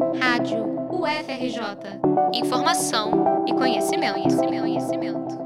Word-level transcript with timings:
Rádio 0.00 0.64
UFRJ. 0.90 2.00
Informação 2.32 3.44
e 3.46 3.52
conhecimento, 3.52 4.14
conhecimento, 4.14 4.60
conhecimento. 4.62 5.38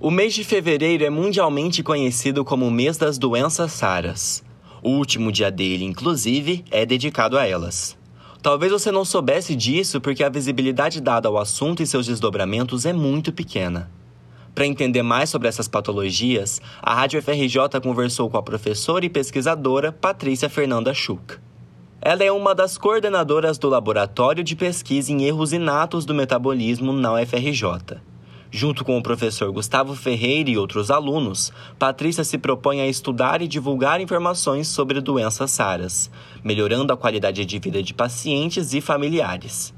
O 0.00 0.12
mês 0.12 0.32
de 0.32 0.44
fevereiro 0.44 1.04
é 1.04 1.10
mundialmente 1.10 1.82
conhecido 1.82 2.44
como 2.44 2.66
o 2.66 2.70
mês 2.70 2.96
das 2.96 3.18
doenças 3.18 3.80
raras. 3.80 4.44
O 4.80 4.90
último 4.90 5.32
dia 5.32 5.50
dele, 5.50 5.84
inclusive, 5.84 6.64
é 6.70 6.86
dedicado 6.86 7.36
a 7.36 7.48
elas. 7.48 7.98
Talvez 8.40 8.70
você 8.70 8.92
não 8.92 9.04
soubesse 9.04 9.56
disso 9.56 10.00
porque 10.00 10.22
a 10.22 10.28
visibilidade 10.28 11.00
dada 11.00 11.28
ao 11.28 11.36
assunto 11.36 11.82
e 11.82 11.86
seus 11.86 12.06
desdobramentos 12.06 12.86
é 12.86 12.92
muito 12.92 13.32
pequena. 13.32 13.90
Para 14.54 14.66
entender 14.66 15.02
mais 15.02 15.30
sobre 15.30 15.48
essas 15.48 15.66
patologias, 15.66 16.62
a 16.80 16.94
Rádio 16.94 17.20
FRJ 17.20 17.80
conversou 17.82 18.30
com 18.30 18.36
a 18.36 18.42
professora 18.42 19.04
e 19.04 19.10
pesquisadora 19.10 19.90
Patrícia 19.90 20.48
Fernanda 20.48 20.94
Schuch. 20.94 21.40
Ela 22.06 22.22
é 22.22 22.30
uma 22.30 22.54
das 22.54 22.76
coordenadoras 22.76 23.56
do 23.56 23.66
Laboratório 23.66 24.44
de 24.44 24.54
Pesquisa 24.54 25.10
em 25.10 25.24
Erros 25.24 25.54
Inatos 25.54 26.04
do 26.04 26.12
Metabolismo 26.12 26.92
na 26.92 27.14
UFRJ. 27.14 27.96
Junto 28.50 28.84
com 28.84 28.98
o 28.98 29.02
professor 29.02 29.50
Gustavo 29.50 29.96
Ferreira 29.96 30.50
e 30.50 30.58
outros 30.58 30.90
alunos, 30.90 31.50
Patrícia 31.78 32.22
se 32.22 32.36
propõe 32.36 32.82
a 32.82 32.86
estudar 32.86 33.40
e 33.40 33.48
divulgar 33.48 34.02
informações 34.02 34.68
sobre 34.68 35.00
doenças 35.00 35.50
SARAS, 35.52 36.10
melhorando 36.44 36.92
a 36.92 36.96
qualidade 36.96 37.42
de 37.46 37.58
vida 37.58 37.82
de 37.82 37.94
pacientes 37.94 38.74
e 38.74 38.82
familiares. 38.82 39.72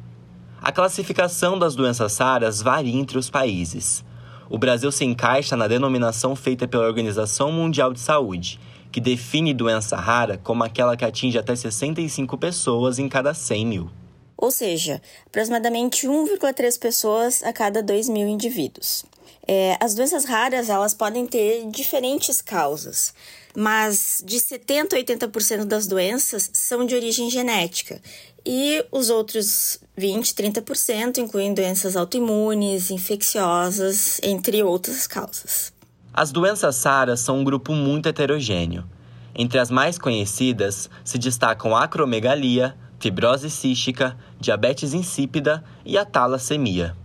A 0.60 0.72
classificação 0.72 1.56
das 1.56 1.76
doenças 1.76 2.10
SARAS 2.10 2.60
varia 2.60 2.98
entre 2.98 3.18
os 3.18 3.30
países 3.30 4.04
o 4.48 4.58
Brasil 4.58 4.92
se 4.92 5.04
encaixa 5.04 5.56
na 5.56 5.66
denominação 5.66 6.36
feita 6.36 6.68
pela 6.68 6.86
Organização 6.86 7.50
Mundial 7.50 7.92
de 7.92 7.98
Saúde, 7.98 8.60
que 8.96 9.00
define 9.02 9.52
doença 9.52 9.95
rara 9.95 10.41
como 10.42 10.64
aquela 10.64 10.96
que 10.96 11.04
atinge 11.04 11.37
até 11.37 11.54
65 11.54 12.38
pessoas 12.38 12.98
em 12.98 13.10
cada 13.10 13.34
100 13.34 13.66
mil. 13.66 13.91
Ou 14.38 14.50
seja, 14.50 15.02
aproximadamente 15.27 16.06
1,3 16.06 16.78
pessoas 16.78 17.43
a 17.43 17.52
cada 17.52 17.82
2 17.82 18.09
mil 18.09 18.26
indivíduos. 18.26 19.04
É, 19.46 19.76
as 19.80 19.95
doenças 19.95 20.24
raras 20.24 20.70
elas 20.70 20.95
podem 20.95 21.26
ter 21.26 21.66
diferentes 21.66 22.40
causas, 22.40 23.12
mas 23.54 24.23
de 24.24 24.38
70% 24.38 24.95
a 24.95 24.96
80% 24.96 25.65
das 25.65 25.87
doenças 25.87 26.48
são 26.54 26.87
de 26.87 26.95
origem 26.95 27.29
genética 27.29 28.01
e 28.46 28.82
os 28.90 29.10
outros 29.10 29.79
20, 29.95 30.32
30% 30.32 31.18
incluem 31.18 31.52
doenças 31.52 31.96
autoimunes, 31.96 32.90
infecciosas, 32.90 34.18
entre 34.23 34.63
outras 34.63 35.07
causas. 35.07 35.70
As 36.15 36.32
doenças 36.32 36.76
SARA 36.76 37.15
são 37.15 37.40
um 37.40 37.45
grupo 37.45 37.74
muito 37.74 38.09
heterogêneo. 38.09 38.95
Entre 39.38 39.59
as 39.59 39.70
mais 39.70 39.98
conhecidas 39.98 40.88
se 41.04 41.18
destacam 41.18 41.76
a 41.76 41.84
acromegalia, 41.84 42.74
fibrose 42.98 43.51
cística, 43.51 44.16
diabetes 44.40 44.95
insípida 44.95 45.62
e 45.84 45.98
a 45.98 46.06
talassemia. 46.06 46.96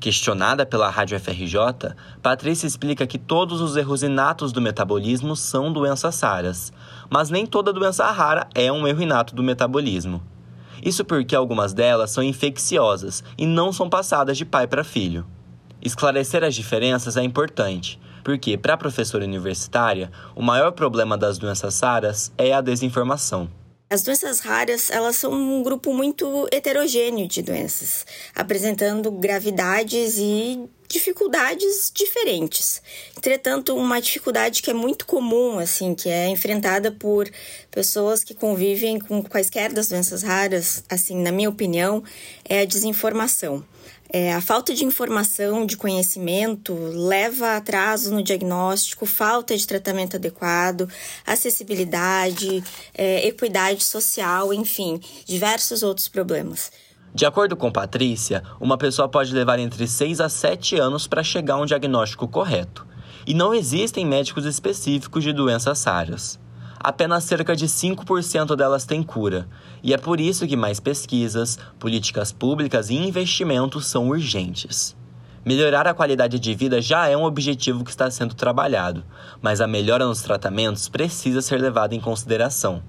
Questionada 0.00 0.66
pela 0.66 0.90
Rádio 0.90 1.18
FRJ, 1.20 1.94
Patrícia 2.20 2.66
explica 2.66 3.06
que 3.06 3.18
todos 3.18 3.60
os 3.60 3.76
erros 3.76 4.02
inatos 4.02 4.52
do 4.52 4.60
metabolismo 4.60 5.36
são 5.36 5.72
doenças 5.72 6.20
raras, 6.20 6.72
mas 7.08 7.30
nem 7.30 7.46
toda 7.46 7.72
doença 7.72 8.04
rara 8.10 8.48
é 8.52 8.70
um 8.70 8.84
erro 8.84 9.02
inato 9.02 9.32
do 9.32 9.42
metabolismo. 9.42 10.20
Isso 10.84 11.04
porque 11.04 11.36
algumas 11.36 11.72
delas 11.72 12.10
são 12.10 12.22
infecciosas 12.22 13.22
e 13.38 13.46
não 13.46 13.72
são 13.72 13.88
passadas 13.88 14.36
de 14.36 14.44
pai 14.44 14.66
para 14.66 14.82
filho. 14.82 15.24
Esclarecer 15.80 16.42
as 16.42 16.54
diferenças 16.54 17.16
é 17.16 17.22
importante, 17.22 17.98
porque, 18.26 18.58
para 18.58 18.74
a 18.74 18.76
professora 18.76 19.24
universitária, 19.24 20.10
o 20.34 20.42
maior 20.42 20.72
problema 20.72 21.16
das 21.16 21.38
doenças 21.38 21.78
raras 21.78 22.32
é 22.36 22.52
a 22.52 22.60
desinformação. 22.60 23.48
As 23.88 24.02
doenças 24.02 24.40
raras, 24.40 24.90
elas 24.90 25.14
são 25.14 25.32
um 25.32 25.62
grupo 25.62 25.94
muito 25.94 26.48
heterogêneo 26.50 27.28
de 27.28 27.40
doenças, 27.40 28.04
apresentando 28.34 29.12
gravidades 29.12 30.18
e 30.18 30.68
dificuldades 30.88 31.92
diferentes. 31.94 32.82
Entretanto, 33.16 33.76
uma 33.76 34.00
dificuldade 34.00 34.60
que 34.60 34.72
é 34.72 34.74
muito 34.74 35.06
comum, 35.06 35.60
assim, 35.60 35.94
que 35.94 36.08
é 36.08 36.26
enfrentada 36.26 36.90
por 36.90 37.30
pessoas 37.70 38.24
que 38.24 38.34
convivem 38.34 38.98
com 38.98 39.22
quaisquer 39.22 39.72
das 39.72 39.86
doenças 39.86 40.24
raras, 40.24 40.82
assim, 40.88 41.22
na 41.22 41.30
minha 41.30 41.48
opinião, 41.48 42.02
é 42.44 42.62
a 42.62 42.64
desinformação. 42.64 43.64
É, 44.08 44.32
a 44.32 44.40
falta 44.40 44.74
de 44.74 44.84
informação, 44.84 45.66
de 45.66 45.76
conhecimento, 45.76 46.74
leva 46.74 47.48
a 47.48 47.56
atraso 47.56 48.14
no 48.14 48.22
diagnóstico, 48.22 49.04
falta 49.06 49.56
de 49.56 49.66
tratamento 49.66 50.16
adequado, 50.16 50.88
acessibilidade, 51.26 52.62
é, 52.94 53.26
equidade 53.26 53.82
social, 53.82 54.52
enfim, 54.54 55.00
diversos 55.24 55.82
outros 55.82 56.08
problemas. 56.08 56.70
De 57.14 57.24
acordo 57.24 57.56
com 57.56 57.72
Patrícia, 57.72 58.42
uma 58.60 58.76
pessoa 58.76 59.08
pode 59.08 59.32
levar 59.32 59.58
entre 59.58 59.86
6 59.86 60.20
a 60.20 60.28
7 60.28 60.76
anos 60.76 61.06
para 61.06 61.22
chegar 61.22 61.54
a 61.54 61.60
um 61.60 61.66
diagnóstico 61.66 62.28
correto. 62.28 62.86
E 63.26 63.34
não 63.34 63.54
existem 63.54 64.06
médicos 64.06 64.44
específicos 64.44 65.24
de 65.24 65.32
doenças 65.32 65.78
sárias 65.78 66.38
apenas 66.86 67.24
cerca 67.24 67.56
de 67.56 67.66
5% 67.66 68.54
delas 68.54 68.84
têm 68.84 69.02
cura, 69.02 69.48
e 69.82 69.92
é 69.92 69.98
por 69.98 70.20
isso 70.20 70.46
que 70.46 70.56
mais 70.56 70.78
pesquisas, 70.78 71.58
políticas 71.80 72.30
públicas 72.30 72.90
e 72.90 72.94
investimentos 72.94 73.86
são 73.86 74.08
urgentes. 74.08 74.94
Melhorar 75.44 75.88
a 75.88 75.94
qualidade 75.94 76.38
de 76.38 76.54
vida 76.54 76.80
já 76.80 77.08
é 77.08 77.16
um 77.16 77.24
objetivo 77.24 77.82
que 77.82 77.90
está 77.90 78.08
sendo 78.08 78.36
trabalhado, 78.36 79.04
mas 79.42 79.60
a 79.60 79.66
melhora 79.66 80.06
nos 80.06 80.22
tratamentos 80.22 80.88
precisa 80.88 81.42
ser 81.42 81.60
levada 81.60 81.92
em 81.92 82.00
consideração. 82.00 82.80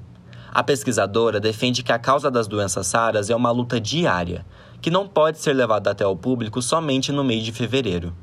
A 0.51 0.61
pesquisadora 0.61 1.39
defende 1.39 1.81
que 1.81 1.91
a 1.91 1.97
causa 1.97 2.29
das 2.29 2.47
doenças 2.47 2.91
raras 2.91 3.31
é 3.31 3.35
uma 3.35 3.49
luta 3.49 3.81
diária, 3.81 4.45
que 4.79 4.91
não 4.91 5.07
pode 5.07 5.39
ser 5.39 5.53
levada 5.53 5.89
até 5.89 6.05
o 6.05 6.15
público 6.15 6.61
somente 6.61 7.11
no 7.11 7.23
mês 7.23 7.43
de 7.43 7.51
fevereiro. 7.51 8.13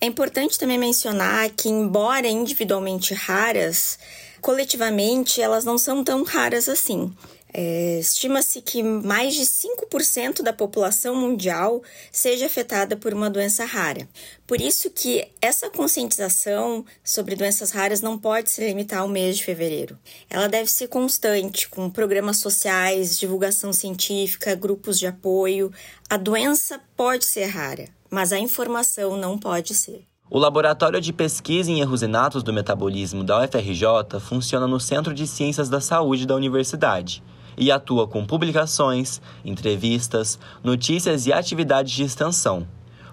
É 0.00 0.06
importante 0.06 0.56
também 0.56 0.78
mencionar 0.78 1.50
que, 1.50 1.68
embora 1.68 2.28
individualmente 2.28 3.14
raras, 3.14 3.98
coletivamente 4.40 5.40
elas 5.40 5.64
não 5.64 5.78
são 5.78 6.02
tão 6.02 6.22
raras 6.22 6.68
assim. 6.68 7.12
É, 7.52 7.98
Estima-se 7.98 8.60
que 8.60 8.82
mais 8.82 9.34
de 9.34 9.42
5% 9.42 10.42
da 10.42 10.52
população 10.52 11.14
mundial 11.14 11.82
seja 12.12 12.46
afetada 12.46 12.96
por 12.96 13.14
uma 13.14 13.30
doença 13.30 13.64
rara. 13.64 14.06
Por 14.46 14.60
isso 14.60 14.90
que 14.90 15.26
essa 15.40 15.70
conscientização 15.70 16.84
sobre 17.02 17.34
doenças 17.34 17.70
raras 17.70 18.00
não 18.02 18.18
pode 18.18 18.50
se 18.50 18.64
limitar 18.64 19.00
ao 19.00 19.08
mês 19.08 19.38
de 19.38 19.44
fevereiro. 19.44 19.98
Ela 20.28 20.48
deve 20.48 20.70
ser 20.70 20.88
constante, 20.88 21.68
com 21.68 21.88
programas 21.88 22.36
sociais, 22.36 23.18
divulgação 23.18 23.72
científica, 23.72 24.54
grupos 24.54 24.98
de 24.98 25.06
apoio. 25.06 25.72
A 26.08 26.16
doença 26.16 26.80
pode 26.96 27.24
ser 27.24 27.46
rara, 27.46 27.88
mas 28.10 28.32
a 28.32 28.38
informação 28.38 29.16
não 29.16 29.38
pode 29.38 29.74
ser. 29.74 30.07
O 30.30 30.38
Laboratório 30.38 31.00
de 31.00 31.10
Pesquisa 31.10 31.70
em 31.70 31.80
Erros 31.80 32.02
Inatos 32.02 32.42
do 32.42 32.52
Metabolismo 32.52 33.24
da 33.24 33.42
UFRJ 33.42 34.20
funciona 34.20 34.66
no 34.66 34.78
Centro 34.78 35.14
de 35.14 35.26
Ciências 35.26 35.70
da 35.70 35.80
Saúde 35.80 36.26
da 36.26 36.34
universidade 36.34 37.22
e 37.56 37.72
atua 37.72 38.06
com 38.06 38.26
publicações, 38.26 39.22
entrevistas, 39.42 40.38
notícias 40.62 41.26
e 41.26 41.32
atividades 41.32 41.94
de 41.94 42.02
extensão. 42.02 42.66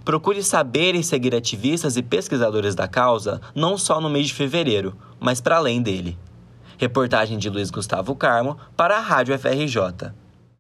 Procure 0.04 0.44
saber 0.44 0.94
e 0.94 1.02
seguir 1.02 1.34
ativistas 1.34 1.96
e 1.96 2.04
pesquisadores 2.04 2.76
da 2.76 2.86
causa 2.86 3.40
não 3.56 3.78
só 3.78 4.02
no 4.02 4.10
mês 4.10 4.28
de 4.28 4.34
fevereiro, 4.34 4.94
mas 5.18 5.40
para 5.40 5.56
além 5.56 5.82
dele. 5.82 6.20
Reportagem 6.78 7.38
de 7.38 7.50
Luiz 7.50 7.72
Gustavo 7.72 8.14
Carmo 8.14 8.58
para 8.76 8.98
a 8.98 9.02
Rádio 9.02 9.40
FRJ. 9.40 10.12